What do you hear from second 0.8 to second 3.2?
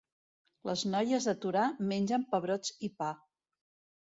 noies de Torà mengen pebrots i pa.